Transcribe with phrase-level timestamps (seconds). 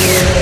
[0.00, 0.37] Yeah.